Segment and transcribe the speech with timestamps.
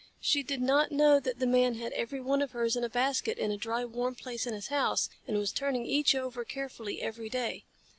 [0.19, 3.37] She did not know that the Man had every one of hers in a basket
[3.37, 7.29] in a dry, warm place in the house, and was turning each over carefully every
[7.29, 7.65] day.